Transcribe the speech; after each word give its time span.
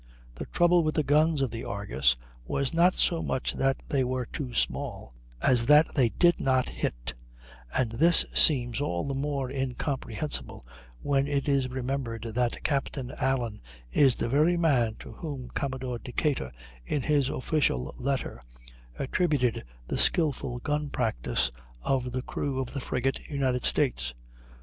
The 0.33 0.47
trouble 0.47 0.81
with 0.81 0.95
the 0.95 1.03
guns 1.03 1.43
of 1.43 1.51
the 1.51 1.63
Argus 1.63 2.15
was 2.43 2.73
not 2.73 2.95
so 2.95 3.21
much 3.21 3.53
that 3.53 3.77
they 3.89 4.03
were 4.03 4.25
too 4.25 4.51
small, 4.51 5.13
as 5.43 5.67
that 5.67 5.93
they 5.93 6.09
did 6.09 6.39
not 6.39 6.69
hit; 6.69 7.13
and 7.77 7.91
this 7.91 8.25
seems 8.33 8.81
all 8.81 9.03
the 9.03 9.13
more 9.13 9.51
incomprehensible 9.51 10.65
when 11.03 11.27
it 11.27 11.47
is 11.47 11.69
remembered 11.69 12.23
that 12.33 12.63
Captain 12.63 13.11
Allen 13.21 13.61
is 13.91 14.15
the 14.15 14.27
very 14.27 14.57
man 14.57 14.95
to 15.01 15.11
whom 15.11 15.49
Commodore 15.49 15.99
Decatur, 15.99 16.51
in 16.83 17.03
his 17.03 17.29
official 17.29 17.93
letter, 17.99 18.41
attributed 18.97 19.63
the 19.87 19.99
skilful 19.99 20.57
gun 20.61 20.89
practice 20.89 21.51
of 21.83 22.11
the 22.11 22.23
crew 22.23 22.57
of 22.59 22.73
the 22.73 22.81
frigate 22.81 23.27
United 23.29 23.65
States. 23.65 24.15